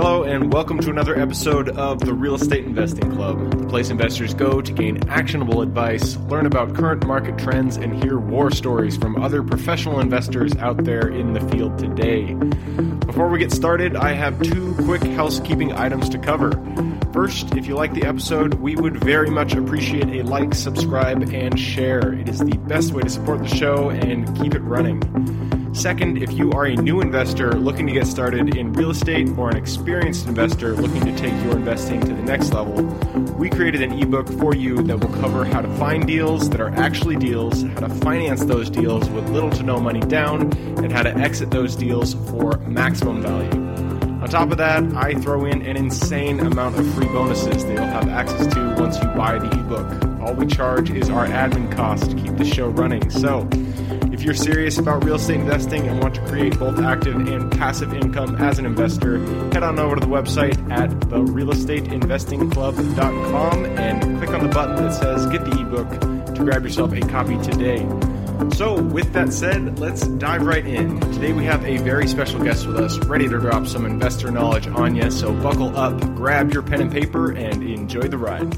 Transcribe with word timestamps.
Hello, 0.00 0.22
and 0.22 0.52
welcome 0.52 0.78
to 0.78 0.90
another 0.90 1.18
episode 1.18 1.70
of 1.70 1.98
the 1.98 2.14
Real 2.14 2.36
Estate 2.36 2.64
Investing 2.64 3.10
Club, 3.16 3.50
the 3.58 3.66
place 3.66 3.90
investors 3.90 4.32
go 4.32 4.60
to 4.60 4.72
gain 4.72 5.08
actionable 5.08 5.60
advice, 5.60 6.14
learn 6.28 6.46
about 6.46 6.72
current 6.72 7.04
market 7.04 7.36
trends, 7.36 7.76
and 7.76 8.00
hear 8.00 8.16
war 8.16 8.52
stories 8.52 8.96
from 8.96 9.20
other 9.20 9.42
professional 9.42 9.98
investors 9.98 10.54
out 10.58 10.84
there 10.84 11.08
in 11.08 11.32
the 11.32 11.40
field 11.48 11.76
today. 11.80 12.34
Before 13.06 13.26
we 13.26 13.40
get 13.40 13.50
started, 13.50 13.96
I 13.96 14.12
have 14.12 14.40
two 14.40 14.76
quick 14.84 15.02
housekeeping 15.02 15.72
items 15.72 16.08
to 16.10 16.18
cover. 16.18 16.52
First, 17.12 17.56
if 17.56 17.66
you 17.66 17.74
like 17.74 17.92
the 17.92 18.04
episode, 18.04 18.54
we 18.54 18.76
would 18.76 19.02
very 19.02 19.30
much 19.30 19.54
appreciate 19.54 20.06
a 20.10 20.22
like, 20.22 20.54
subscribe, 20.54 21.22
and 21.34 21.58
share. 21.58 22.12
It 22.12 22.28
is 22.28 22.38
the 22.38 22.56
best 22.68 22.92
way 22.92 23.02
to 23.02 23.10
support 23.10 23.40
the 23.40 23.48
show 23.48 23.90
and 23.90 24.32
keep 24.38 24.54
it 24.54 24.60
running. 24.60 25.02
Second, 25.78 26.20
if 26.20 26.32
you 26.32 26.50
are 26.50 26.64
a 26.64 26.74
new 26.74 27.00
investor 27.00 27.52
looking 27.52 27.86
to 27.86 27.92
get 27.92 28.08
started 28.08 28.56
in 28.56 28.72
real 28.72 28.90
estate 28.90 29.28
or 29.38 29.48
an 29.48 29.56
experienced 29.56 30.26
investor 30.26 30.74
looking 30.74 31.04
to 31.04 31.16
take 31.16 31.32
your 31.44 31.52
investing 31.52 32.00
to 32.00 32.08
the 32.08 32.22
next 32.22 32.52
level, 32.52 32.82
we 33.36 33.48
created 33.48 33.82
an 33.82 33.92
ebook 33.92 34.28
for 34.40 34.56
you 34.56 34.82
that 34.82 34.98
will 34.98 35.14
cover 35.20 35.44
how 35.44 35.60
to 35.60 35.68
find 35.76 36.04
deals 36.04 36.50
that 36.50 36.60
are 36.60 36.70
actually 36.70 37.14
deals, 37.14 37.62
how 37.62 37.86
to 37.86 37.88
finance 37.88 38.44
those 38.44 38.68
deals 38.68 39.08
with 39.10 39.28
little 39.28 39.50
to 39.50 39.62
no 39.62 39.78
money 39.78 40.00
down, 40.00 40.52
and 40.78 40.90
how 40.90 41.04
to 41.04 41.16
exit 41.16 41.52
those 41.52 41.76
deals 41.76 42.14
for 42.28 42.58
maximum 42.66 43.22
value. 43.22 43.68
On 44.20 44.28
top 44.28 44.50
of 44.50 44.58
that, 44.58 44.82
I 44.96 45.14
throw 45.14 45.44
in 45.44 45.62
an 45.62 45.76
insane 45.76 46.40
amount 46.40 46.76
of 46.76 46.92
free 46.92 47.06
bonuses 47.06 47.64
that 47.64 47.72
you'll 47.72 47.84
have 47.84 48.08
access 48.08 48.52
to 48.52 48.74
once 48.80 48.98
you 48.98 49.06
buy 49.10 49.38
the 49.38 49.46
ebook. 49.46 50.20
All 50.20 50.34
we 50.34 50.44
charge 50.44 50.90
is 50.90 51.08
our 51.08 51.28
admin 51.28 51.70
cost 51.70 52.10
to 52.10 52.16
keep 52.16 52.36
the 52.36 52.44
show 52.44 52.68
running. 52.68 53.08
So, 53.10 53.48
if 54.18 54.24
you're 54.24 54.34
serious 54.34 54.78
about 54.78 55.04
real 55.04 55.14
estate 55.14 55.38
investing 55.38 55.86
and 55.86 56.00
want 56.00 56.16
to 56.16 56.20
create 56.22 56.58
both 56.58 56.80
active 56.80 57.14
and 57.14 57.52
passive 57.52 57.94
income 57.94 58.34
as 58.34 58.58
an 58.58 58.66
investor, 58.66 59.20
head 59.52 59.62
on 59.62 59.78
over 59.78 59.94
to 59.94 60.00
the 60.00 60.08
website 60.08 60.58
at 60.72 60.90
therealestateinvestingclub.com 60.90 63.64
and 63.64 64.18
click 64.18 64.30
on 64.30 64.44
the 64.44 64.52
button 64.52 64.74
that 64.74 64.92
says 64.92 65.24
Get 65.26 65.44
the 65.44 65.60
ebook 65.60 65.88
to 66.34 66.42
grab 66.42 66.64
yourself 66.64 66.92
a 66.94 67.00
copy 67.02 67.38
today. 67.38 67.86
So, 68.56 68.82
with 68.82 69.12
that 69.12 69.32
said, 69.32 69.78
let's 69.78 70.08
dive 70.08 70.42
right 70.42 70.66
in. 70.66 70.98
Today 71.12 71.32
we 71.32 71.44
have 71.44 71.64
a 71.64 71.76
very 71.78 72.08
special 72.08 72.42
guest 72.42 72.66
with 72.66 72.76
us, 72.76 72.98
ready 72.98 73.28
to 73.28 73.38
drop 73.38 73.68
some 73.68 73.86
investor 73.86 74.32
knowledge 74.32 74.66
on 74.66 74.96
you. 74.96 75.12
So, 75.12 75.32
buckle 75.32 75.76
up, 75.76 76.00
grab 76.16 76.52
your 76.52 76.64
pen 76.64 76.80
and 76.80 76.90
paper, 76.90 77.30
and 77.30 77.62
enjoy 77.62 78.08
the 78.08 78.18
ride. 78.18 78.52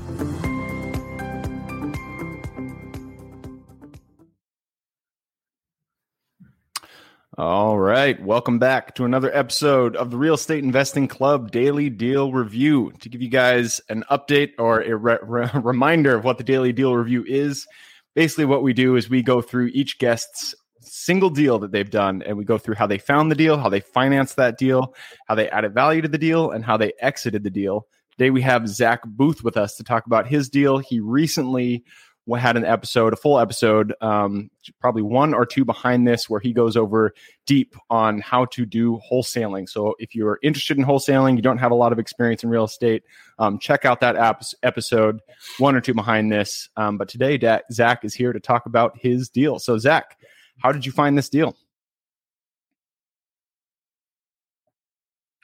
All 7.41 7.79
right. 7.79 8.23
Welcome 8.23 8.59
back 8.59 8.95
to 8.97 9.07
another 9.07 9.35
episode 9.35 9.97
of 9.97 10.11
the 10.11 10.19
Real 10.19 10.35
Estate 10.35 10.63
Investing 10.63 11.09
Club 11.09 11.51
Daily 11.51 11.89
Deal 11.89 12.35
Review. 12.35 12.93
To 13.01 13.09
give 13.09 13.23
you 13.23 13.31
guys 13.31 13.81
an 13.89 14.05
update 14.11 14.51
or 14.59 14.83
a 14.83 14.95
re- 14.95 15.17
re- 15.23 15.51
reminder 15.55 16.15
of 16.15 16.23
what 16.23 16.37
the 16.37 16.45
Daily 16.45 16.75
Deal 16.75 16.95
Review 16.95 17.25
is, 17.27 17.67
basically 18.15 18.45
what 18.45 18.63
we 18.63 18.75
do 18.75 18.95
is 18.95 19.09
we 19.09 19.23
go 19.23 19.41
through 19.41 19.71
each 19.73 19.99
guest's 19.99 20.55
single 20.83 21.31
deal 21.31 21.59
that 21.61 21.73
they've 21.73 21.89
done 21.89 22.21
and 22.27 22.37
we 22.37 22.45
go 22.45 22.59
through 22.59 22.75
how 22.75 22.87
they 22.87 22.99
found 22.99 23.31
the 23.31 23.37
deal, 23.37 23.57
how 23.57 23.71
they 23.71 23.81
financed 23.81 24.37
that 24.37 24.59
deal, 24.59 24.95
how 25.27 25.35
they 25.35 25.49
added 25.49 25.73
value 25.73 26.03
to 26.03 26.09
the 26.09 26.19
deal, 26.19 26.51
and 26.51 26.63
how 26.63 26.77
they 26.77 26.93
exited 27.01 27.43
the 27.43 27.49
deal. 27.49 27.87
Today 28.19 28.29
we 28.29 28.43
have 28.43 28.69
Zack 28.69 29.01
Boothe 29.07 29.41
with 29.41 29.57
us 29.57 29.77
to 29.77 29.83
talk 29.83 30.05
about 30.05 30.29
his 30.29 30.51
deal. 30.51 30.77
He 30.77 31.01
recently 31.01 31.85
had 32.39 32.57
an 32.57 32.65
episode, 32.65 33.13
a 33.13 33.17
full 33.17 33.39
episode, 33.39 33.95
um, 34.01 34.51
probably 34.81 35.03
one 35.03 35.35
or 35.35 35.45
two 35.45 35.65
behind 35.65 36.07
this, 36.07 36.29
where 36.29 36.41
he 36.41 36.53
goes 36.53 36.77
over 36.77 37.13
deep 37.47 37.75
on 37.89 38.21
how 38.21 38.45
to 38.47 38.65
do 38.65 39.01
wholesaling. 39.11 39.69
So 39.69 39.95
if 39.99 40.15
you're 40.15 40.39
interested 40.43 40.79
in 40.79 40.85
wholesaling, 40.85 41.37
you 41.37 41.43
don't 41.43 41.59
have 41.59 41.73
a 41.73 41.77
lot 41.77 41.93
of 41.93 41.99
experience 41.99 42.45
in 42.45 42.51
real 42.51 42.65
estate, 42.65 43.03
um, 43.39 43.59
check 43.59 43.85
out 43.85 44.01
that 44.01 44.17
ap- 44.17 44.43
episode, 44.63 45.21
one 45.59 45.75
or 45.75 45.81
two 45.81 45.95
behind 45.95 46.31
this. 46.31 46.69
Um, 46.77 46.99
but 46.99 47.09
today, 47.09 47.39
da- 47.39 47.61
Zack 47.73 48.05
is 48.05 48.15
here 48.15 48.33
to 48.33 48.41
talk 48.41 48.67
about 48.67 48.97
his 48.99 49.29
deal. 49.29 49.59
So, 49.59 49.79
Zack, 49.79 50.19
how 50.59 50.73
did 50.73 50.87
you 50.87 50.93
find 50.93 51.17
this 51.17 51.29
deal? 51.29 51.57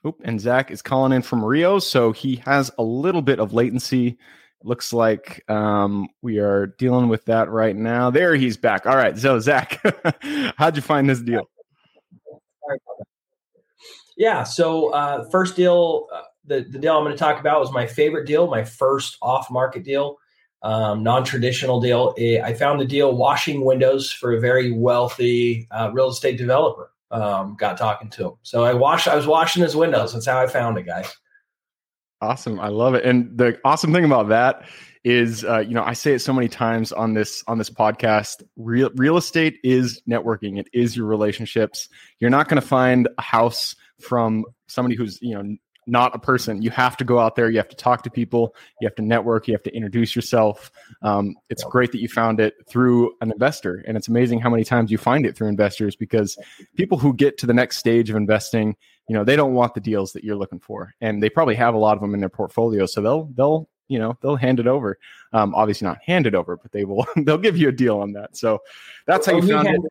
Oop, 0.07 0.21
and 0.25 0.41
Zack 0.41 0.71
is 0.71 0.83
calling 0.83 1.13
in 1.13 1.23
from 1.23 1.45
Rio, 1.45 1.81
so 1.81 2.13
he 2.13 2.37
has 2.45 2.71
a 2.79 2.83
little 2.83 3.23
bit 3.23 3.41
of 3.41 3.53
latency 3.53 4.19
looks 4.63 4.93
like 4.93 5.49
um, 5.51 6.09
we 6.23 6.39
are 6.39 6.67
dealing 6.67 7.09
with 7.09 7.25
that 7.27 7.49
right 7.49 7.77
now. 7.77 8.11
There 8.11 8.35
he's 8.35 8.57
back. 8.57 8.87
All 8.87 8.97
right. 8.97 9.17
So, 9.19 9.39
Zack, 9.41 9.81
how'd 10.57 10.77
you 10.77 10.83
find 10.83 11.09
this 11.09 11.21
deal? 11.21 11.49
Yeah. 14.17 14.45
So, 14.45 14.93
uh, 14.93 15.29
first 15.31 15.57
deal, 15.57 16.07
uh, 16.13 16.23
the, 16.45 16.67
the 16.69 16.79
deal 16.79 16.97
I'm 16.97 17.05
going 17.05 17.13
to 17.13 17.19
talk 17.19 17.39
about 17.39 17.61
was 17.61 17.73
my 17.73 17.87
favorite 17.87 18.27
deal, 18.27 18.47
my 18.47 18.65
first 18.65 19.19
off 19.21 19.51
market 19.51 19.85
deal, 19.85 20.17
um, 20.63 21.03
non 21.03 21.25
traditional 21.25 21.81
deal. 21.81 22.15
I 22.19 22.55
found 22.55 22.81
the 22.81 22.87
deal 22.87 23.15
washing 23.15 23.65
windows 23.65 24.11
for 24.11 24.33
a 24.33 24.41
very 24.41 24.73
wealthy 24.73 25.69
uh, 25.71 25.91
real 25.93 26.09
estate 26.09 26.39
developer. 26.39 26.91
Um, 27.11 27.55
got 27.57 27.79
talking 27.79 28.11
to 28.11 28.25
him. 28.31 28.33
So, 28.43 28.65
I 28.65 28.75
washed, 28.75 29.07
I 29.07 29.15
was 29.15 29.27
washing 29.27 29.63
his 29.63 29.77
windows. 29.77 30.13
That's 30.13 30.27
how 30.27 30.41
I 30.41 30.47
found 30.47 30.79
it, 30.79 30.87
guys. 30.87 31.15
Awesome, 32.21 32.59
I 32.59 32.69
love 32.69 32.95
it. 32.95 33.05
And 33.05 33.37
the 33.37 33.59
awesome 33.65 33.93
thing 33.93 34.05
about 34.05 34.29
that 34.29 34.67
is, 35.05 35.45
uh, 35.45 35.59
you 35.59 35.75
know, 35.75 35.85
I 35.85 35.93
say 35.93 36.15
it 36.15 36.19
so 36.19 36.33
many 36.33 36.49
times 36.49 36.91
on 36.93 37.15
this 37.15 37.45
on 37.47 37.59
this 37.59 37.71
podcast. 37.71 38.43
Real 38.57 38.91
real 38.97 39.17
estate 39.17 39.59
is 39.63 40.03
networking. 40.09 40.59
It 40.59 40.69
is 40.73 40.97
your 40.97 41.07
relationships. 41.07 41.89
You're 42.19 42.31
not 42.31 42.49
going 42.49 42.61
to 42.61 42.67
find 42.67 43.09
a 43.17 43.23
house 43.23 43.77
from 44.01 44.45
somebody 44.67 44.97
who's 44.97 45.21
you 45.23 45.35
know 45.35 45.57
not 45.87 46.15
a 46.15 46.19
person. 46.19 46.63
You 46.63 46.71
have 46.71 46.97
to 46.97 47.05
go 47.05 47.21
out 47.21 47.37
there. 47.37 47.49
You 47.49 47.59
have 47.59 47.69
to 47.69 47.77
talk 47.77 48.03
to 48.03 48.11
people. 48.11 48.55
You 48.81 48.89
have 48.89 48.97
to 48.97 49.03
network. 49.03 49.47
You 49.47 49.55
have 49.55 49.63
to 49.63 49.75
introduce 49.75 50.17
yourself. 50.17 50.73
Um, 51.03 51.37
it's 51.51 51.63
great 51.63 51.93
that 51.93 52.01
you 52.01 52.09
found 52.09 52.41
it 52.41 52.55
through 52.69 53.13
an 53.21 53.31
investor, 53.31 53.85
and 53.87 53.97
it's 53.97 54.09
amazing 54.09 54.41
how 54.41 54.51
many 54.51 54.65
times 54.65 54.91
you 54.91 54.99
find 54.99 55.25
it 55.25 55.37
through 55.37 55.49
investors 55.49 55.95
because 55.95 56.37
people 56.77 56.99
who 56.99 57.15
get 57.15 57.39
to 57.39 57.47
the 57.47 57.55
next 57.55 57.77
stage 57.77 58.11
of 58.11 58.17
investing 58.17 58.75
you 59.09 59.15
know 59.15 59.25
they 59.25 59.37
don't 59.37 59.55
want 59.55 59.75
the 59.75 59.81
deals 59.81 60.13
that 60.13 60.25
you're 60.25 60.37
looking 60.37 60.61
for 60.61 60.93
and 61.01 61.23
they 61.23 61.31
probably 61.31 61.55
have 61.55 61.75
a 61.75 61.79
lot 61.79 61.97
of 61.97 62.01
them 62.01 62.15
in 62.15 62.21
their 62.21 62.29
portfolio 62.29 62.87
so 62.87 63.01
they'll 63.01 63.25
they'll 63.35 63.69
you 63.89 63.99
know 63.99 64.17
they'll 64.21 64.37
hand 64.37 64.61
it 64.61 64.67
over. 64.67 64.99
Um, 65.33 65.55
obviously 65.55 65.87
not 65.87 65.99
hand 66.05 66.27
it 66.27 66.35
over 66.35 66.57
but 66.57 66.73
they 66.73 66.85
will 66.85 67.07
they'll 67.17 67.39
give 67.39 67.57
you 67.57 67.69
a 67.69 67.73
deal 67.73 67.99
on 67.99 68.13
that. 68.13 68.37
So 68.37 68.61
that's 69.07 69.27
how 69.27 69.37
you 69.37 69.47
found 69.47 69.69
it. 69.69 69.83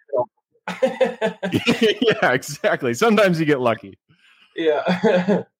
yeah 2.01 2.31
exactly. 2.31 2.93
Sometimes 2.93 3.39
you 3.39 3.45
get 3.45 3.59
lucky. 3.59 3.97
Yeah. 4.55 5.43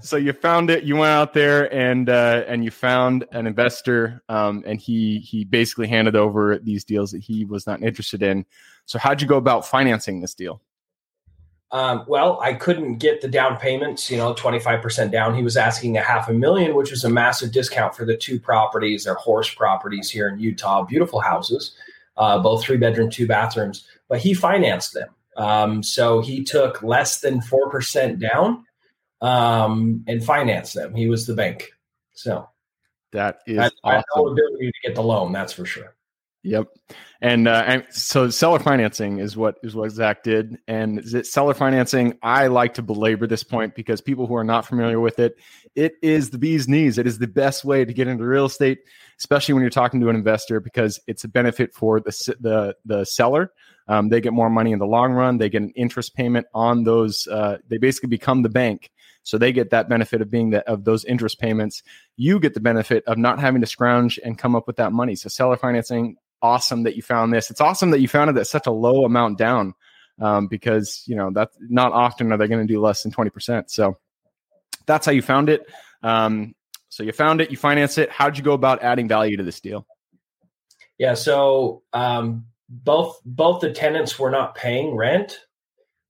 So 0.00 0.16
you 0.16 0.32
found 0.32 0.68
it 0.68 0.82
you 0.82 0.96
went 0.96 1.12
out 1.12 1.32
there 1.32 1.72
and 1.72 2.08
uh, 2.08 2.42
and 2.48 2.64
you 2.64 2.72
found 2.72 3.24
an 3.30 3.46
investor 3.46 4.20
um, 4.28 4.64
and 4.66 4.80
he 4.80 5.20
he 5.20 5.44
basically 5.44 5.86
handed 5.86 6.16
over 6.16 6.58
these 6.58 6.82
deals 6.84 7.12
that 7.12 7.22
he 7.22 7.44
was 7.44 7.68
not 7.68 7.80
interested 7.80 8.20
in. 8.20 8.44
So 8.86 8.98
how'd 8.98 9.22
you 9.22 9.28
go 9.28 9.36
about 9.36 9.64
financing 9.64 10.20
this 10.20 10.34
deal 10.34 10.60
um, 11.72 12.04
well, 12.08 12.40
I 12.40 12.54
couldn't 12.54 12.98
get 12.98 13.20
the 13.20 13.28
down 13.28 13.56
payments, 13.56 14.10
you 14.10 14.16
know, 14.16 14.34
25% 14.34 15.12
down. 15.12 15.34
He 15.36 15.42
was 15.44 15.56
asking 15.56 15.96
a 15.96 16.02
half 16.02 16.28
a 16.28 16.32
million, 16.32 16.74
which 16.74 16.90
was 16.90 17.04
a 17.04 17.10
massive 17.10 17.52
discount 17.52 17.94
for 17.94 18.04
the 18.04 18.16
two 18.16 18.40
properties. 18.40 19.04
They're 19.04 19.14
horse 19.14 19.52
properties 19.54 20.10
here 20.10 20.28
in 20.28 20.40
Utah, 20.40 20.82
beautiful 20.82 21.20
houses, 21.20 21.76
uh, 22.16 22.40
both 22.40 22.64
three 22.64 22.76
bedroom, 22.76 23.08
two 23.08 23.28
bathrooms, 23.28 23.86
but 24.08 24.18
he 24.18 24.34
financed 24.34 24.94
them. 24.94 25.10
Um, 25.36 25.82
so 25.82 26.20
he 26.20 26.42
took 26.42 26.82
less 26.82 27.20
than 27.20 27.40
4% 27.40 28.18
down 28.18 28.64
um, 29.20 30.04
and 30.08 30.24
financed 30.24 30.74
them. 30.74 30.94
He 30.94 31.08
was 31.08 31.26
the 31.26 31.34
bank. 31.34 31.70
So 32.14 32.48
that 33.12 33.42
is 33.46 33.58
I, 33.58 33.70
awesome. 33.84 34.02
I 34.16 34.32
ability 34.32 34.66
to 34.66 34.88
get 34.88 34.96
the 34.96 35.02
loan, 35.02 35.32
that's 35.32 35.52
for 35.52 35.64
sure. 35.64 35.94
Yep. 36.42 36.68
And, 37.20 37.46
uh, 37.46 37.64
and 37.66 37.86
so 37.90 38.30
seller 38.30 38.58
financing 38.58 39.18
is 39.18 39.36
what 39.36 39.56
is 39.62 39.74
what 39.74 39.90
Zack 39.90 40.22
did. 40.22 40.56
And 40.66 41.04
seller 41.26 41.52
financing? 41.52 42.18
I 42.22 42.46
like 42.46 42.74
to 42.74 42.82
belabor 42.82 43.26
this 43.26 43.44
point 43.44 43.74
because 43.74 44.00
people 44.00 44.26
who 44.26 44.34
are 44.36 44.44
not 44.44 44.66
familiar 44.66 44.98
with 45.00 45.18
it, 45.18 45.36
it 45.74 45.94
is 46.02 46.30
the 46.30 46.38
bee's 46.38 46.66
knees. 46.66 46.96
It 46.96 47.06
is 47.06 47.18
the 47.18 47.26
best 47.26 47.64
way 47.64 47.84
to 47.84 47.92
get 47.92 48.08
into 48.08 48.24
real 48.24 48.46
estate, 48.46 48.78
especially 49.18 49.52
when 49.52 49.60
you're 49.60 49.70
talking 49.70 50.00
to 50.00 50.08
an 50.08 50.16
investor, 50.16 50.60
because 50.60 50.98
it's 51.06 51.24
a 51.24 51.28
benefit 51.28 51.74
for 51.74 52.00
the 52.00 52.34
the 52.40 52.74
the 52.86 53.04
seller. 53.04 53.52
Um, 53.86 54.08
they 54.08 54.20
get 54.20 54.32
more 54.32 54.48
money 54.48 54.72
in 54.72 54.78
the 54.78 54.86
long 54.86 55.12
run. 55.12 55.36
They 55.36 55.50
get 55.50 55.62
an 55.62 55.72
interest 55.76 56.14
payment 56.14 56.46
on 56.54 56.84
those. 56.84 57.26
Uh, 57.26 57.58
they 57.68 57.76
basically 57.76 58.08
become 58.08 58.42
the 58.42 58.48
bank. 58.48 58.90
So 59.24 59.36
they 59.36 59.52
get 59.52 59.70
that 59.70 59.88
benefit 59.88 60.22
of 60.22 60.30
being 60.30 60.50
that 60.50 60.66
of 60.66 60.84
those 60.84 61.04
interest 61.04 61.38
payments. 61.38 61.82
You 62.16 62.40
get 62.40 62.54
the 62.54 62.60
benefit 62.60 63.04
of 63.06 63.18
not 63.18 63.38
having 63.38 63.60
to 63.60 63.66
scrounge 63.66 64.18
and 64.24 64.38
come 64.38 64.56
up 64.56 64.66
with 64.66 64.76
that 64.76 64.92
money. 64.92 65.14
So 65.16 65.28
seller 65.28 65.56
financing 65.56 66.16
awesome 66.42 66.84
that 66.84 66.96
you 66.96 67.02
found 67.02 67.32
this. 67.32 67.50
It's 67.50 67.60
awesome 67.60 67.90
that 67.90 68.00
you 68.00 68.08
found 68.08 68.30
it 68.30 68.36
at 68.36 68.46
such 68.46 68.66
a 68.66 68.72
low 68.72 69.04
amount 69.04 69.38
down 69.38 69.74
um, 70.20 70.46
because 70.46 71.02
you 71.06 71.16
know 71.16 71.30
that's 71.32 71.56
not 71.60 71.92
often 71.92 72.32
are 72.32 72.38
they 72.38 72.48
going 72.48 72.66
to 72.66 72.72
do 72.72 72.80
less 72.80 73.02
than 73.02 73.12
twenty 73.12 73.30
percent. 73.30 73.70
So 73.70 73.98
that's 74.86 75.06
how 75.06 75.12
you 75.12 75.22
found 75.22 75.48
it. 75.48 75.68
Um, 76.02 76.54
so 76.88 77.02
you 77.02 77.12
found 77.12 77.40
it, 77.40 77.50
you 77.50 77.56
finance 77.56 77.98
it. 77.98 78.10
How'd 78.10 78.36
you 78.36 78.42
go 78.42 78.52
about 78.52 78.82
adding 78.82 79.08
value 79.08 79.36
to 79.36 79.42
this 79.42 79.60
deal? 79.60 79.86
Yeah, 80.98 81.14
so 81.14 81.82
um, 81.92 82.46
both 82.68 83.20
both 83.24 83.60
the 83.60 83.72
tenants 83.72 84.18
were 84.18 84.30
not 84.30 84.54
paying 84.54 84.96
rent. 84.96 85.38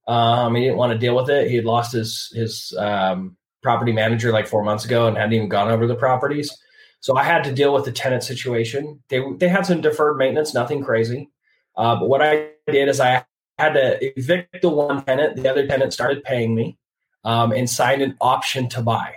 Um, 0.08 0.54
he 0.54 0.62
didn't 0.62 0.78
want 0.78 0.92
to 0.92 0.98
deal 0.98 1.14
with 1.14 1.30
it. 1.30 1.48
He 1.48 1.56
had 1.56 1.64
lost 1.64 1.92
his 1.92 2.32
his 2.34 2.74
um, 2.78 3.36
property 3.62 3.92
manager 3.92 4.32
like 4.32 4.48
four 4.48 4.64
months 4.64 4.84
ago 4.84 5.06
and 5.06 5.16
hadn't 5.16 5.34
even 5.34 5.48
gone 5.48 5.70
over 5.70 5.86
the 5.86 5.94
properties. 5.94 6.56
So 7.00 7.16
I 7.16 7.24
had 7.24 7.44
to 7.44 7.52
deal 7.52 7.72
with 7.72 7.84
the 7.84 7.92
tenant 7.92 8.22
situation. 8.22 9.02
They 9.08 9.22
they 9.38 9.48
had 9.48 9.66
some 9.66 9.80
deferred 9.80 10.18
maintenance, 10.18 10.54
nothing 10.54 10.84
crazy. 10.84 11.30
Uh, 11.76 11.96
but 11.96 12.08
what 12.08 12.22
I 12.22 12.50
did 12.66 12.88
is 12.88 13.00
I 13.00 13.24
had 13.58 13.72
to 13.74 14.18
evict 14.18 14.62
the 14.62 14.68
one 14.68 15.04
tenant. 15.04 15.36
The 15.36 15.48
other 15.48 15.66
tenant 15.66 15.92
started 15.92 16.22
paying 16.24 16.54
me 16.54 16.78
um, 17.24 17.52
and 17.52 17.68
signed 17.68 18.02
an 18.02 18.16
option 18.20 18.68
to 18.70 18.82
buy. 18.82 19.14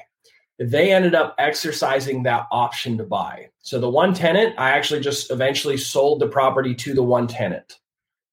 They 0.60 0.94
ended 0.94 1.16
up 1.16 1.36
exercising 1.38 2.24
that 2.24 2.48
option 2.52 2.98
to 3.00 3.04
buy. 3.04 3.50
So 3.62 3.80
the 3.80 3.90
one 3.90 4.14
tenant, 4.14 4.56
I 4.58 4.72
actually 4.72 5.02
just 5.02 5.32
eventually 5.32 5.78
sold 5.78 6.20
the 6.20 6.28
property 6.28 6.76
to 6.76 6.94
the 6.94 7.04
one 7.04 7.28
tenant. 7.28 7.80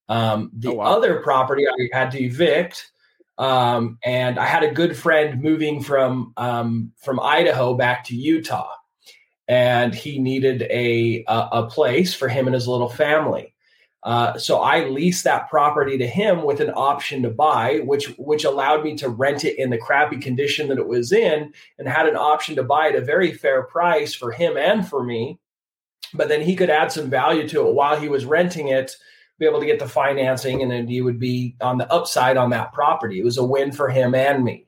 Um, 0.09 0.51
the 0.53 0.71
oh, 0.71 0.75
wow. 0.75 0.85
other 0.97 1.21
property 1.21 1.67
I 1.67 1.97
had 1.97 2.11
to 2.11 2.23
evict, 2.23 2.91
um, 3.39 3.99
and 4.05 4.39
I 4.39 4.47
had 4.47 4.65
a 4.65 4.71
good 4.73 4.97
friend 4.97 5.41
moving 5.41 5.83
from 5.83 6.33
um, 6.37 6.93
from 6.97 7.21
Idaho 7.21 7.75
back 7.75 8.05
to 8.07 8.17
Utah, 8.17 8.69
and 9.51 9.93
he 9.93 10.21
needed 10.21 10.63
a, 10.71 11.25
a, 11.27 11.49
a 11.51 11.67
place 11.67 12.15
for 12.15 12.29
him 12.29 12.47
and 12.47 12.55
his 12.55 12.69
little 12.69 12.89
family. 12.89 13.53
Uh, 14.05 14.39
so 14.39 14.61
I 14.61 14.85
leased 14.85 15.25
that 15.25 15.51
property 15.51 15.99
to 15.99 16.07
him 16.07 16.45
with 16.45 16.61
an 16.61 16.71
option 16.71 17.23
to 17.25 17.31
buy, 17.31 17.81
which 17.85 18.07
which 18.17 18.45
allowed 18.45 18.85
me 18.85 18.95
to 18.99 19.09
rent 19.09 19.45
it 19.45 19.59
in 19.59 19.69
the 19.69 19.77
crappy 19.77 20.19
condition 20.19 20.69
that 20.69 20.79
it 20.79 20.87
was 20.87 21.13
in, 21.13 21.53
and 21.79 21.89
had 21.89 22.09
an 22.09 22.17
option 22.17 22.55
to 22.57 22.63
buy 22.63 22.89
at 22.89 22.95
a 22.95 23.01
very 23.01 23.33
fair 23.33 23.65
price 23.65 24.15
for 24.15 24.31
him 24.31 24.57
and 24.57 24.89
for 24.89 25.03
me. 25.03 25.39
But 26.15 26.29
then 26.29 26.43
he 26.43 26.55
could 26.55 26.71
add 26.71 26.93
some 26.93 27.11
value 27.11 27.47
to 27.49 27.67
it 27.67 27.75
while 27.75 28.01
he 28.01 28.09
was 28.09 28.25
renting 28.25 28.69
it, 28.69 28.97
be 29.41 29.47
able 29.47 29.61
to 29.61 29.67
get 29.67 29.81
the 29.81 29.89
financing, 29.89 30.63
and 30.63 30.71
then 30.71 30.87
he 30.87 31.03
would 31.03 31.19
be 31.19 31.57
on 31.61 31.77
the 31.77 31.93
upside 31.93 32.37
on 32.37 32.51
that 32.51 32.73
property. 32.73 33.19
It 33.19 33.25
was 33.25 33.37
a 33.37 33.45
win 33.45 33.73
for 33.73 33.89
him 33.89 34.15
and 34.15 34.45
me. 34.45 34.67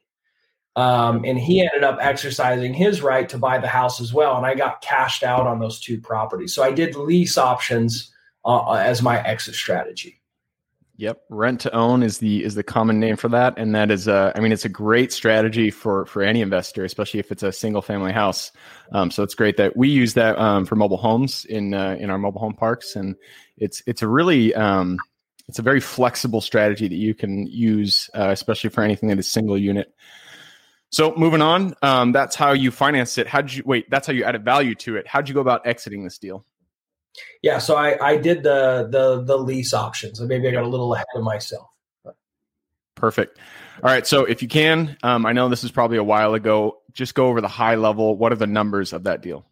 Um, 0.75 1.25
and 1.27 1.39
he 1.39 1.61
ended 1.61 1.85
up 1.85 1.99
exercising 2.01 2.73
his 2.73 3.03
right 3.03 3.29
to 3.29 3.39
buy 3.39 3.59
the 3.59 3.69
house 3.69 4.01
as 4.01 4.15
well, 4.15 4.37
and 4.37 4.47
I 4.47 4.55
got 4.55 4.81
cashed 4.81 5.23
out 5.23 5.47
on 5.47 5.59
those 5.59 5.79
two 5.79 6.01
properties. 6.01 6.55
So 6.55 6.63
I 6.63 6.73
did 6.73 6.97
lease 6.97 7.37
options 7.37 8.11
uh, 8.45 8.57
uh, 8.57 8.75
as 8.75 9.03
my 9.03 9.23
exit 9.23 9.55
strategy. 9.55 10.21
Yep, 10.97 11.23
rent 11.31 11.61
to 11.63 11.75
own 11.75 12.03
is 12.03 12.19
the 12.19 12.45
is 12.45 12.55
the 12.55 12.63
common 12.63 13.01
name 13.01 13.17
for 13.17 13.29
that, 13.29 13.55
and 13.57 13.75
that 13.75 13.91
is 13.91 14.09
I 14.09 14.33
mean 14.39 14.53
it's 14.53 14.65
a 14.65 14.71
great 14.71 15.13
strategy 15.13 15.71
for 15.71 16.07
for 16.07 16.23
any 16.23 16.41
investor, 16.41 16.85
especially 16.85 17.19
if 17.21 17.33
it's 17.33 17.43
a 17.43 17.51
single 17.51 17.83
family 17.83 18.13
house. 18.13 18.53
Um, 18.93 19.11
so 19.11 19.23
it's 19.23 19.35
great 19.35 19.57
that 19.57 19.77
we 19.77 19.89
use 19.89 20.15
that 20.15 20.39
um, 20.39 20.65
for 20.65 20.77
mobile 20.77 20.99
homes 20.99 21.45
in 21.47 21.75
uh, 21.75 21.97
in 21.99 22.09
our 22.09 22.19
mobile 22.19 22.41
home 22.41 22.55
parks, 22.55 22.95
and 22.95 23.17
it's 23.57 23.83
it's 23.87 24.03
a 24.03 24.09
really 24.09 24.55
um, 24.55 24.97
it's 25.49 25.59
a 25.59 25.63
very 25.63 25.81
flexible 25.81 26.41
strategy 26.41 26.89
that 26.89 26.97
you 26.97 27.15
can 27.15 27.47
use, 27.47 28.09
uh, 28.15 28.29
especially 28.31 28.71
for 28.71 28.83
anything 28.83 29.09
that 29.09 29.19
is 29.19 29.31
single 29.31 29.59
unit. 29.59 29.93
So 30.93 31.15
moving 31.17 31.41
on, 31.41 31.75
um, 31.81 32.13
that's 32.13 32.37
how 32.37 32.53
you 32.53 32.71
finance 32.71 33.17
it. 33.17 33.27
How 33.27 33.41
did 33.41 33.55
you 33.55 33.63
wait? 33.65 33.91
That's 33.91 34.07
how 34.07 34.13
you 34.13 34.25
added 34.25 34.45
value 34.45 34.75
to 34.77 34.97
it. 34.97 35.07
How 35.09 35.23
did 35.23 35.29
you 35.29 35.35
go 35.35 35.41
about 35.41 35.67
exiting 35.67 36.05
this 36.05 36.19
deal? 36.19 36.45
Yeah, 37.43 37.59
so 37.59 37.77
I, 37.77 37.99
I 38.07 38.17
did 38.19 38.43
the 38.43 38.89
the 38.91 39.23
the 39.23 39.37
lease 39.39 39.73
options. 39.73 40.19
So 40.19 40.27
maybe 40.27 40.49
I 40.49 40.51
got 40.51 40.65
a 40.65 40.69
little 40.69 40.95
ahead 40.95 41.07
of 41.15 41.23
myself. 41.23 41.69
Perfect. 42.95 43.39
All 43.83 43.91
right. 43.91 44.07
So 44.07 44.25
if 44.27 44.43
you 44.43 44.49
can, 44.49 44.97
um, 45.03 45.25
I 45.25 45.33
know 45.33 45.49
this 45.49 45.65
is 45.65 45.71
probably 45.71 45.97
a 45.97 46.05
while 46.05 46.35
ago. 46.35 46.79
Just 46.93 47.15
go 47.15 47.27
over 47.27 47.41
the 47.41 47.49
high 47.49 47.75
level. 47.75 48.17
What 48.17 48.31
are 48.33 48.37
the 48.37 48.47
numbers 48.47 48.93
of 48.93 49.05
that 49.05 49.23
deal? 49.23 49.47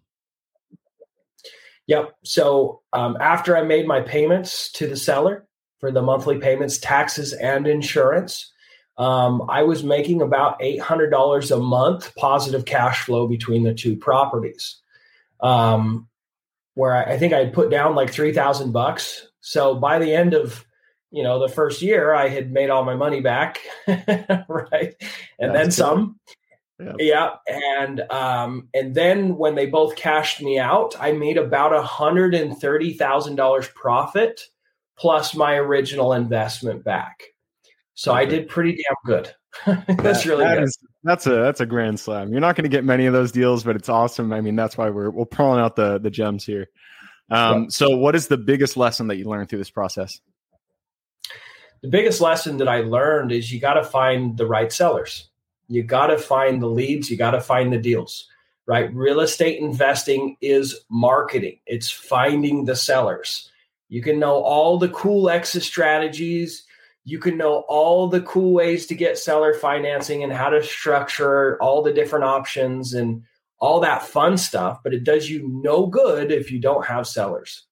Yep. 1.87 2.13
So 2.23 2.83
um, 2.93 3.17
after 3.19 3.57
I 3.57 3.63
made 3.63 3.89
my 3.89 4.03
payments 4.03 4.71
to 4.73 4.87
the 4.87 4.97
seller 4.97 5.49
for 5.79 5.91
the 5.91 6.03
monthly 6.03 6.39
payments, 6.39 6.79
taxes, 6.79 7.33
and 7.33 7.67
insurance, 7.67 8.53
um, 9.01 9.43
I 9.49 9.63
was 9.63 9.83
making 9.83 10.21
about 10.21 10.59
eight 10.61 10.79
hundred 10.79 11.09
dollars 11.09 11.51
a 11.51 11.59
month 11.59 12.15
positive 12.17 12.67
cash 12.67 13.03
flow 13.03 13.27
between 13.27 13.65
the 13.65 13.73
two 13.73 13.97
properties. 13.97 14.77
Um, 15.41 16.07
where 16.75 16.95
I, 16.95 17.15
I 17.15 17.19
think 17.19 17.33
I 17.33 17.39
had 17.39 17.55
put 17.55 17.71
down 17.71 17.95
like 17.95 18.13
three 18.13 18.35
thousand 18.35 18.73
bucks. 18.73 19.27
So 19.41 19.75
by 19.75 19.99
the 19.99 20.15
end 20.15 20.35
of 20.35 20.67
you 21.11 21.23
know 21.23 21.41
the 21.41 21.53
first 21.53 21.81
year, 21.81 22.13
I 22.13 22.29
had 22.29 22.53
made 22.53 22.69
all 22.69 22.85
my 22.85 22.95
money 22.95 23.23
back, 23.23 23.61
right, 23.87 24.95
and 25.39 25.55
That's 25.55 25.55
then 25.55 25.65
good. 25.65 25.73
some. 25.73 26.21
Yep. 26.79 26.97
Yeah, 26.99 27.31
and 27.47 28.01
um, 28.11 28.69
and 28.75 28.95
then 28.95 29.39
when 29.39 29.55
they 29.55 29.65
both 29.65 29.97
cashed 29.97 30.43
me 30.43 30.59
out, 30.59 30.95
I 31.01 31.13
made 31.13 31.39
about 31.39 31.75
a 31.75 31.83
hundred 31.83 32.35
and 32.35 32.55
thirty 32.59 32.93
thousand 32.93 33.37
dollars 33.37 33.69
profit 33.69 34.43
plus 34.99 35.35
my 35.35 35.55
original 35.55 36.13
investment 36.13 36.85
back. 36.85 37.23
So 38.01 38.13
okay. 38.13 38.23
I 38.23 38.25
did 38.25 38.49
pretty 38.49 38.83
damn 38.83 38.97
good. 39.05 39.35
that's 39.99 40.25
really 40.25 40.43
that 40.43 40.55
good. 40.55 40.65
Is, 40.65 40.79
that's 41.05 41.27
a 41.27 41.33
that's 41.33 41.61
a 41.61 41.67
grand 41.67 42.01
slam. 42.01 42.33
You're 42.33 42.41
not 42.41 42.57
going 42.57 42.65
to 42.65 42.71
get 42.71 42.83
many 42.83 43.05
of 43.05 43.13
those 43.13 43.31
deals, 43.31 43.63
but 43.63 43.77
it's 43.77 43.91
awesome. 43.91 44.33
I 44.33 44.41
mean, 44.41 44.57
that's 44.57 44.79
why 44.79 44.89
we're 44.89 45.11
we're 45.11 45.27
pulling 45.27 45.61
out 45.61 45.77
the 45.77 45.99
the 45.99 46.09
gems 46.09 46.43
here. 46.43 46.71
Um, 47.31 47.71
So, 47.71 47.91
what 47.91 48.17
is 48.17 48.29
the 48.29 48.39
biggest 48.39 48.79
lesson 48.79 49.09
that 49.09 49.17
you 49.17 49.27
learned 49.27 49.51
through 49.51 49.59
this 49.59 49.71
process? 49.71 50.19
The 51.83 51.89
biggest 51.89 52.23
lesson 52.23 52.57
that 52.57 52.69
I 52.69 52.81
learned 52.81 53.33
is 53.33 53.53
you 53.53 53.61
got 53.61 53.75
to 53.75 53.85
find 53.85 54.35
the 54.35 54.47
right 54.47 54.73
sellers. 54.73 55.29
You 55.69 55.83
got 55.83 56.07
to 56.07 56.17
find 56.17 56.63
the 56.63 56.69
leads. 56.69 57.11
You 57.11 57.19
got 57.19 57.33
to 57.33 57.41
find 57.43 57.71
the 57.71 57.79
deals. 57.79 58.27
Right? 58.65 58.91
Real 58.95 59.21
estate 59.21 59.61
investing 59.61 60.39
is 60.41 60.87
marketing. 60.89 61.59
It's 61.67 61.91
finding 61.91 62.65
the 62.65 62.77
sellers. 62.77 63.51
You 63.91 64.01
can 64.01 64.19
know 64.19 64.37
all 64.37 64.79
the 64.79 64.89
cool 64.89 65.29
exit 65.29 65.65
strategies 65.65 66.65
you 67.11 67.19
can 67.19 67.37
know 67.37 67.65
all 67.69 68.07
the 68.07 68.23
cool 68.23 68.53
ways 68.53 68.87
to 68.87 68.95
get 68.95 69.19
seller 69.19 69.53
financing 69.53 70.23
and 70.23 70.33
how 70.33 70.49
to 70.49 70.63
structure 70.63 71.61
all 71.61 71.83
the 71.83 71.93
different 71.93 72.25
options 72.25 72.95
and 72.95 73.23
all 73.59 73.81
that 73.81 74.03
fun 74.03 74.39
stuff, 74.39 74.81
but 74.85 74.95
it 74.95 75.03
does 75.03 75.29
you 75.29 75.47
no 75.63 75.87
good 75.87 76.31
if 76.31 76.51
you 76.51 76.61
don't 76.61 76.87
have 76.87 77.07
sellers. 77.07 77.67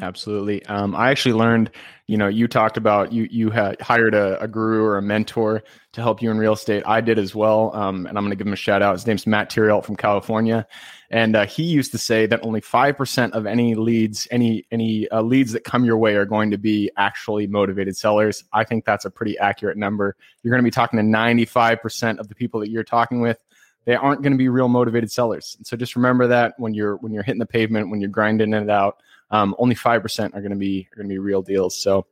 Absolutely. 0.00 0.64
Um, 0.66 0.94
I 0.94 1.10
actually 1.10 1.32
learned, 1.32 1.70
you 2.06 2.16
know, 2.16 2.28
you 2.28 2.46
talked 2.46 2.76
about 2.76 3.12
you 3.12 3.26
you 3.30 3.50
had 3.50 3.80
hired 3.80 4.14
a, 4.14 4.40
a, 4.40 4.46
guru 4.46 4.82
or 4.82 4.96
a 4.96 5.02
mentor 5.02 5.62
to 5.92 6.00
help 6.00 6.22
you 6.22 6.30
in 6.30 6.38
real 6.38 6.52
estate. 6.52 6.84
I 6.86 7.00
did 7.00 7.18
as 7.18 7.34
well, 7.34 7.74
um, 7.74 8.06
and 8.06 8.16
I'm 8.16 8.24
going 8.24 8.30
to 8.30 8.36
give 8.36 8.46
him 8.46 8.52
a 8.52 8.56
shout 8.56 8.80
out. 8.80 8.94
His 8.94 9.06
name's 9.06 9.26
Matt 9.26 9.50
Tirialt 9.50 9.84
from 9.84 9.96
California, 9.96 10.66
and 11.10 11.34
uh, 11.34 11.46
he 11.46 11.64
used 11.64 11.90
to 11.92 11.98
say 11.98 12.26
that 12.26 12.40
only 12.44 12.60
five 12.60 12.96
percent 12.96 13.34
of 13.34 13.44
any 13.44 13.74
leads, 13.74 14.28
any 14.30 14.66
any 14.70 15.08
uh, 15.08 15.20
leads 15.20 15.52
that 15.52 15.64
come 15.64 15.84
your 15.84 15.98
way, 15.98 16.14
are 16.14 16.26
going 16.26 16.50
to 16.52 16.58
be 16.58 16.90
actually 16.96 17.46
motivated 17.46 17.96
sellers. 17.96 18.44
I 18.52 18.64
think 18.64 18.84
that's 18.84 19.04
a 19.04 19.10
pretty 19.10 19.36
accurate 19.38 19.76
number. 19.76 20.16
You're 20.42 20.52
going 20.52 20.62
to 20.62 20.66
be 20.66 20.70
talking 20.70 20.98
to 20.98 21.02
95 21.02 21.82
percent 21.82 22.20
of 22.20 22.28
the 22.28 22.34
people 22.34 22.60
that 22.60 22.70
you're 22.70 22.84
talking 22.84 23.20
with 23.20 23.38
they 23.84 23.94
aren't 23.94 24.20
going 24.20 24.32
to 24.32 24.38
be 24.38 24.50
real 24.50 24.68
motivated 24.68 25.10
sellers. 25.10 25.56
so 25.62 25.74
just 25.74 25.96
remember 25.96 26.26
that 26.26 26.52
when 26.58 26.74
you're 26.74 26.96
when 26.96 27.10
you're 27.10 27.22
hitting 27.22 27.38
the 27.38 27.46
pavement, 27.46 27.88
when 27.88 28.02
you're 28.02 28.10
grinding 28.10 28.52
it 28.52 28.68
out, 28.68 28.98
um, 29.30 29.54
only 29.58 29.74
five 29.74 30.02
percent 30.02 30.34
are 30.34 30.40
going 30.40 30.52
to 30.52 30.58
be 30.58 30.88
are 30.92 30.96
going 30.96 31.08
to 31.08 31.12
be 31.12 31.18
real 31.18 31.42
deals. 31.42 31.80
So. 31.80 32.06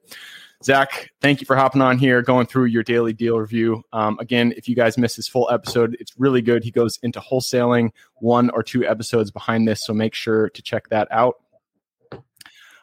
Zack, 0.65 1.11
thank 1.21 1.43
you 1.43 1.45
for 1.45 1.55
hopping 1.55 1.83
on 1.83 1.99
here, 1.99 2.23
going 2.23 2.47
through 2.47 2.65
your 2.65 2.83
daily 2.83 3.13
deal 3.13 3.39
review. 3.39 3.83
Um, 3.93 4.19
again, 4.19 4.55
if 4.57 4.71
you 4.71 4.75
guys 4.75 4.97
missed 4.97 5.17
this 5.17 5.29
full 5.29 5.51
episode, 5.53 5.99
it's 6.01 6.19
really 6.19 6.41
good. 6.41 6.65
He 6.65 6.71
goes 6.71 6.99
into 7.03 7.21
wholesaling 7.21 7.91
one 8.17 8.49
or 8.51 8.63
two 8.63 8.87
episodes 8.87 9.31
behind 9.31 9.69
this, 9.69 9.85
so 9.85 9.93
make 9.93 10.15
sure 10.15 10.49
to 10.49 10.63
check 10.63 10.89
that 10.89 11.09
out. 11.11 11.35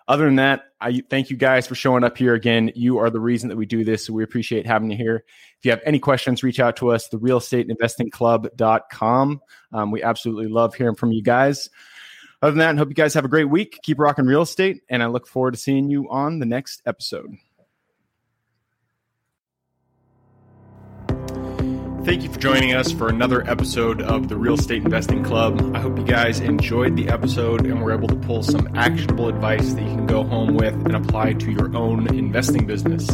Other 0.07 0.25
than 0.25 0.35
that, 0.35 0.65
I 0.81 1.01
thank 1.09 1.29
you 1.29 1.37
guys 1.37 1.65
for 1.65 1.75
showing 1.75 2.03
up 2.03 2.17
here 2.17 2.33
again. 2.33 2.73
You 2.75 2.97
are 2.97 3.09
the 3.09 3.21
reason 3.21 3.47
that 3.49 3.55
we 3.55 3.65
do 3.65 3.85
this, 3.85 4.05
so 4.05 4.13
we 4.13 4.23
appreciate 4.23 4.67
having 4.67 4.91
you 4.91 4.97
here. 4.97 5.23
If 5.59 5.65
you 5.65 5.71
have 5.71 5.79
any 5.85 5.97
questions, 5.97 6.43
reach 6.43 6.59
out 6.59 6.75
to 6.77 6.91
us, 6.91 7.07
the 7.07 7.17
realestateinvestingclub.com. 7.19 9.41
Um, 9.71 9.91
we 9.91 10.03
absolutely 10.03 10.47
love 10.47 10.75
hearing 10.75 10.95
from 10.95 11.13
you 11.13 11.23
guys. 11.23 11.69
Other 12.43 12.51
than 12.51 12.59
that, 12.59 12.75
I 12.75 12.77
hope 12.77 12.89
you 12.89 12.93
guys 12.93 13.13
have 13.13 13.23
a 13.23 13.29
great 13.29 13.49
week. 13.49 13.79
Keep 13.83 13.99
rocking 13.99 14.25
real 14.25 14.41
estate, 14.41 14.81
and 14.89 15.01
I 15.01 15.05
look 15.05 15.27
forward 15.27 15.53
to 15.53 15.57
seeing 15.57 15.89
you 15.89 16.09
on 16.09 16.39
the 16.39 16.45
next 16.45 16.81
episode. 16.85 17.37
Thank 22.03 22.21
you 22.21 22.29
for 22.29 22.39
joining 22.41 22.73
us 22.73 22.91
for 22.91 23.07
another 23.07 23.49
episode 23.49 24.01
of 24.01 24.27
the 24.27 24.35
Real 24.35 24.55
Estate 24.55 24.83
Investing 24.83 25.23
Club. 25.23 25.73
I 25.73 25.79
hope 25.79 25.97
you 25.97 26.03
guys 26.03 26.41
enjoyed 26.41 26.97
the 26.97 27.07
episode 27.07 27.65
and 27.65 27.81
were 27.81 27.93
able 27.93 28.09
to 28.09 28.15
pull 28.17 28.43
some 28.43 28.75
actionable 28.75 29.29
advice 29.29 29.71
that 29.71 29.81
you 29.81 29.95
can 29.95 30.05
go 30.05 30.25
home 30.25 30.55
with 30.55 30.73
and 30.73 30.97
apply 30.97 31.35
to 31.35 31.49
your 31.49 31.73
own 31.77 32.13
investing 32.13 32.67
business. 32.67 33.07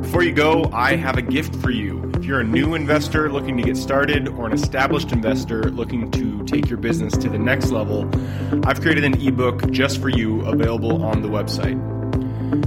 Before 0.00 0.22
you 0.22 0.32
go, 0.32 0.70
I 0.72 0.96
have 0.96 1.18
a 1.18 1.22
gift 1.22 1.54
for 1.56 1.70
you. 1.70 2.10
If 2.14 2.24
you're 2.24 2.40
a 2.40 2.44
new 2.44 2.74
investor 2.74 3.30
looking 3.30 3.58
to 3.58 3.62
get 3.62 3.76
started 3.76 4.26
or 4.26 4.46
an 4.46 4.54
established 4.54 5.12
investor 5.12 5.64
looking 5.64 6.10
to 6.12 6.37
take 6.48 6.68
your 6.68 6.78
business 6.78 7.16
to 7.18 7.28
the 7.28 7.38
next 7.38 7.70
level, 7.70 8.08
I've 8.64 8.80
created 8.80 9.04
an 9.04 9.20
ebook 9.20 9.70
just 9.70 10.00
for 10.00 10.08
you 10.08 10.44
available 10.46 11.04
on 11.04 11.22
the 11.22 11.28
website. 11.28 11.78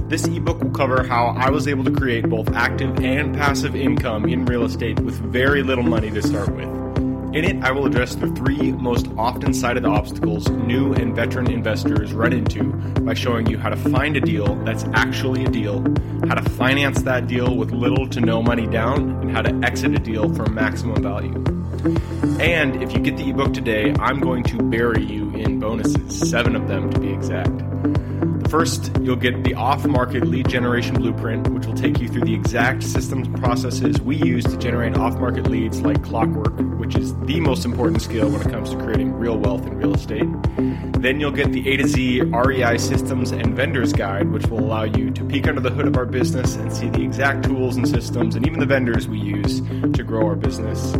This 0.08 0.26
ebook 0.26 0.62
will 0.62 0.70
cover 0.70 1.02
how 1.02 1.28
I 1.28 1.50
was 1.50 1.66
able 1.66 1.84
to 1.84 1.90
create 1.90 2.28
both 2.28 2.52
active 2.54 3.00
and 3.00 3.34
passive 3.34 3.74
income 3.74 4.28
in 4.28 4.44
real 4.44 4.64
estate 4.64 5.00
with 5.00 5.14
very 5.14 5.62
little 5.62 5.84
money 5.84 6.10
to 6.10 6.22
start 6.22 6.54
with. 6.54 6.81
In 7.32 7.46
it, 7.46 7.64
I 7.64 7.72
will 7.72 7.86
address 7.86 8.14
the 8.14 8.26
three 8.32 8.72
most 8.72 9.06
often 9.16 9.54
cited 9.54 9.86
obstacles 9.86 10.50
new 10.50 10.92
and 10.92 11.16
veteran 11.16 11.50
investors 11.50 12.12
run 12.12 12.34
into 12.34 12.64
by 13.00 13.14
showing 13.14 13.46
you 13.46 13.56
how 13.56 13.70
to 13.70 13.76
find 13.76 14.18
a 14.18 14.20
deal 14.20 14.54
that's 14.66 14.84
actually 14.92 15.46
a 15.46 15.48
deal, 15.48 15.78
how 16.28 16.34
to 16.34 16.50
finance 16.50 17.00
that 17.02 17.28
deal 17.28 17.56
with 17.56 17.70
little 17.70 18.06
to 18.10 18.20
no 18.20 18.42
money 18.42 18.66
down, 18.66 19.12
and 19.22 19.30
how 19.30 19.40
to 19.40 19.54
exit 19.64 19.94
a 19.94 19.98
deal 19.98 20.32
for 20.34 20.44
maximum 20.50 21.02
value. 21.02 21.32
And 22.38 22.82
if 22.82 22.92
you 22.92 22.98
get 23.00 23.16
the 23.16 23.30
ebook 23.30 23.54
today, 23.54 23.94
I'm 23.98 24.20
going 24.20 24.42
to 24.44 24.62
bury 24.62 25.02
you 25.02 25.30
in 25.30 25.58
bonuses, 25.58 26.28
seven 26.28 26.54
of 26.54 26.68
them 26.68 26.90
to 26.90 27.00
be 27.00 27.14
exact. 27.14 27.62
First, 28.52 28.94
you'll 29.00 29.16
get 29.16 29.44
the 29.44 29.54
off 29.54 29.86
market 29.86 30.26
lead 30.26 30.46
generation 30.46 30.94
blueprint, 30.96 31.48
which 31.54 31.64
will 31.64 31.72
take 31.72 31.98
you 32.00 32.06
through 32.06 32.26
the 32.26 32.34
exact 32.34 32.82
systems 32.82 33.26
and 33.26 33.40
processes 33.40 33.98
we 33.98 34.16
use 34.16 34.44
to 34.44 34.58
generate 34.58 34.94
off 34.94 35.18
market 35.18 35.46
leads 35.46 35.80
like 35.80 36.04
clockwork, 36.04 36.52
which 36.78 36.94
is 36.94 37.14
the 37.20 37.40
most 37.40 37.64
important 37.64 38.02
skill 38.02 38.28
when 38.28 38.42
it 38.42 38.50
comes 38.50 38.68
to 38.68 38.76
creating 38.76 39.14
real 39.14 39.38
wealth 39.38 39.66
in 39.66 39.78
real 39.78 39.94
estate. 39.94 40.28
Then 40.98 41.18
you'll 41.18 41.30
get 41.30 41.50
the 41.50 41.66
A 41.66 41.78
to 41.78 41.88
Z 41.88 42.24
REI 42.24 42.76
systems 42.76 43.30
and 43.30 43.56
vendors 43.56 43.94
guide, 43.94 44.30
which 44.30 44.44
will 44.48 44.60
allow 44.60 44.82
you 44.82 45.10
to 45.12 45.24
peek 45.24 45.48
under 45.48 45.62
the 45.62 45.70
hood 45.70 45.86
of 45.86 45.96
our 45.96 46.04
business 46.04 46.56
and 46.56 46.70
see 46.70 46.90
the 46.90 47.02
exact 47.02 47.46
tools 47.46 47.78
and 47.78 47.88
systems 47.88 48.36
and 48.36 48.46
even 48.46 48.60
the 48.60 48.66
vendors 48.66 49.08
we 49.08 49.18
use 49.18 49.62
to 49.94 50.04
grow 50.04 50.26
our 50.26 50.36
business. 50.36 50.92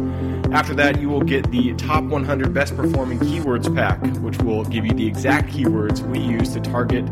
After 0.52 0.74
that, 0.74 1.00
you 1.00 1.08
will 1.08 1.22
get 1.22 1.50
the 1.50 1.72
top 1.74 2.04
100 2.04 2.52
best 2.52 2.76
performing 2.76 3.18
keywords 3.20 3.74
pack, 3.74 4.04
which 4.18 4.36
will 4.42 4.64
give 4.64 4.84
you 4.84 4.92
the 4.92 5.06
exact 5.06 5.50
keywords 5.50 6.06
we 6.06 6.18
use 6.18 6.50
to 6.50 6.60
target 6.60 7.10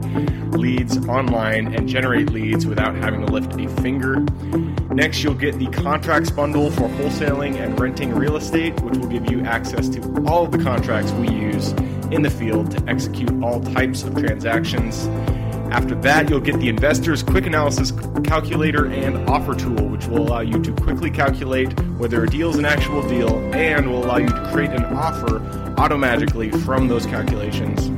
leads 0.53 0.99
online 1.09 1.75
and 1.75 1.89
generate 1.89 2.29
leads 2.31 2.67
without 2.67 2.95
having 2.97 3.25
to 3.25 3.33
lift 3.33 3.59
a 3.59 3.67
finger. 3.81 4.21
Next, 4.93 5.23
you'll 5.23 5.33
get 5.33 5.59
the 5.59 5.69
contracts 5.69 6.29
bundle 6.31 6.71
for 6.71 6.87
wholesaling 6.89 7.57
and 7.57 7.81
renting 7.81 8.15
real 8.15 8.37
estate, 8.37 8.79
which 8.83 8.99
will 8.99 9.09
give 9.09 9.31
you 9.31 9.41
access 9.41 9.89
to 9.89 10.03
all 10.27 10.45
of 10.45 10.53
the 10.53 10.63
contracts 10.63 11.11
we 11.13 11.31
use 11.31 11.73
in 12.11 12.21
the 12.21 12.31
field 12.31 12.71
to 12.73 12.91
execute 12.91 13.43
all 13.43 13.63
types 13.63 14.03
of 14.03 14.15
transactions. 14.17 15.09
After 15.71 15.95
that, 15.97 16.29
you'll 16.29 16.41
get 16.41 16.59
the 16.59 16.69
Investor's 16.69 17.23
Quick 17.23 17.47
Analysis 17.47 17.93
Calculator 18.25 18.87
and 18.87 19.29
Offer 19.31 19.55
Tool, 19.55 19.87
which 19.89 20.07
will 20.07 20.19
allow 20.19 20.41
you 20.41 20.61
to 20.63 20.73
quickly 20.73 21.11
calculate 21.11 21.73
whether 21.93 22.25
a 22.25 22.27
deal 22.29 22.51
is 22.51 22.57
an 22.57 22.65
actual 22.65 23.07
deal 23.09 23.39
and 23.55 23.89
will 23.89 24.05
allow 24.05 24.17
you 24.17 24.27
to 24.27 24.51
create 24.53 24.71
an 24.71 24.85
offer 24.85 25.39
automatically 25.79 26.51
from 26.51 26.89
those 26.89 27.07
calculations. 27.07 27.89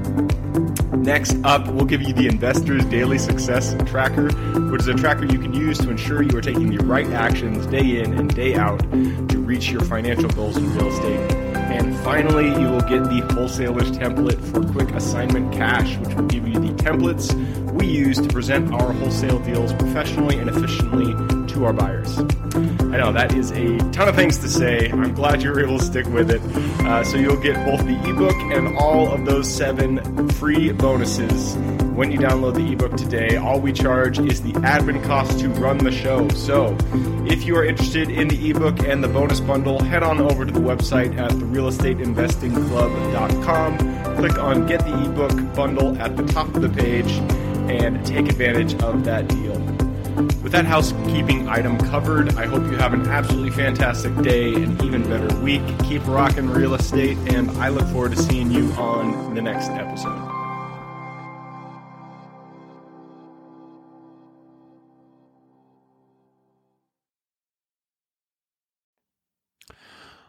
Next 0.93 1.37
up, 1.45 1.67
we'll 1.69 1.87
give 1.87 2.03
you 2.03 2.13
the 2.13 2.29
Investor's 2.29 2.85
Daily 2.85 3.19
Success 3.19 3.75
Tracker, 3.87 4.29
which 4.71 4.83
is 4.83 4.89
a 4.89 4.95
tracker 4.95 5.25
you 5.25 5.39
can 5.39 5.55
use 5.55 5.79
to 5.79 5.91
ensure 5.91 6.23
you 6.23 6.37
are 6.37 6.43
taking 6.43 6.77
the 6.77 6.85
right 6.85 7.09
actions 7.11 7.67
day 7.67 8.03
in 8.03 8.13
and 8.13 8.33
day 8.35 8.55
out 8.55 8.81
to 8.91 9.39
reach 9.39 9.71
your 9.71 9.81
financial 9.81 10.29
goals 10.29 10.59
in 10.59 10.77
real 10.77 10.89
estate. 10.89 11.33
And 11.57 11.97
finally, 12.01 12.49
you 12.49 12.69
will 12.69 12.83
get 12.83 13.05
the 13.05 13.27
wholesaler's 13.33 13.91
template 13.93 14.41
for 14.53 14.63
quick 14.73 14.95
assignment 14.95 15.53
cash, 15.55 15.97
which 15.97 16.15
will 16.15 16.27
give 16.27 16.47
you 16.47 16.55
the 16.55 16.75
templates 16.75 17.33
we 17.83 17.89
use 17.89 18.21
to 18.21 18.29
present 18.29 18.73
our 18.73 18.93
wholesale 18.93 19.41
deals 19.41 19.73
professionally 19.73 20.39
and 20.39 20.49
efficiently 20.49 21.13
to 21.49 21.65
our 21.65 21.73
buyers. 21.73 22.17
I 22.17 22.99
know 22.99 23.13
that 23.13 23.35
is 23.35 23.51
a 23.51 23.77
ton 23.91 24.09
of 24.09 24.15
things 24.15 24.39
to 24.39 24.49
say. 24.49 24.89
I'm 24.93 25.13
glad 25.15 25.43
you 25.43 25.51
were 25.51 25.61
able 25.61 25.81
to 25.81 25.85
stick 25.85 26.07
with 26.07 26.31
it. 26.31 26.41
Uh, 26.87 27.03
so 27.03 27.17
you'll 27.17 27.43
get 27.43 27.57
both 27.67 27.85
the 27.85 27.99
ebook 28.09 28.37
and 28.57 28.79
all 28.79 29.13
of 29.13 29.25
those 29.25 29.53
seven 29.53 30.29
free 30.29 30.71
bonuses 30.71 31.57
when 31.97 32.13
you 32.13 32.21
download 32.21 32.55
the 32.55 32.73
ebook 32.73 32.97
today. 32.97 33.35
All 33.35 33.59
we 33.59 33.73
charge 33.73 34.21
is 34.21 34.41
the 34.43 34.53
admin 34.53 35.03
cost 35.03 35.41
to 35.41 35.49
run 35.49 35.79
the 35.79 35.91
show. 35.91 36.29
So 36.29 36.77
if 37.27 37.45
you 37.45 37.57
are 37.57 37.65
interested 37.65 38.11
in 38.11 38.29
the 38.29 38.51
ebook 38.51 38.79
and 38.87 39.03
the 39.03 39.09
bonus 39.09 39.41
bundle, 39.41 39.83
head 39.83 40.05
on 40.05 40.21
over 40.21 40.45
to 40.45 40.53
the 40.53 40.61
website 40.61 41.19
at 41.19 41.33
therealestateinvestingclub.com. 41.33 43.79
Click 44.17 44.39
on 44.39 44.67
Get 44.67 44.87
the 44.87 45.05
ebook 45.05 45.33
bundle 45.57 45.99
at 45.99 46.17
the 46.17 46.23
top 46.23 46.55
of 46.55 46.63
the 46.63 46.69
page 46.69 47.21
and 47.71 48.05
take 48.05 48.29
advantage 48.29 48.75
of 48.83 49.05
that 49.05 49.29
deal. 49.29 49.59
With 50.43 50.53
that 50.53 50.67
housekeeping 50.67 51.49
item 51.49 51.79
covered, 51.79 52.35
I 52.35 52.47
hope 52.47 52.65
you 52.65 52.77
have 52.77 52.93
an 52.93 53.07
absolutely 53.07 53.51
fantastic 53.51 54.15
day 54.23 54.53
and 54.53 54.83
even 54.83 55.03
better 55.05 55.35
week. 55.41 55.63
Keep 55.85 56.07
rocking 56.07 56.51
real 56.51 56.75
estate, 56.75 57.17
and 57.33 57.51
I 57.53 57.69
look 57.69 57.87
forward 57.89 58.13
to 58.13 58.19
seeing 58.19 58.51
you 58.51 58.71
on 58.73 59.35
the 59.35 59.41
next 59.41 59.71
episode. 59.71 60.33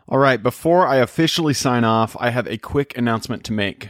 All 0.08 0.20
right, 0.20 0.42
before 0.42 0.86
I 0.86 0.98
officially 0.98 1.54
sign 1.54 1.84
off, 1.84 2.16
I 2.20 2.30
have 2.30 2.46
a 2.48 2.58
quick 2.58 2.96
announcement 2.98 3.44
to 3.46 3.54
make. 3.54 3.90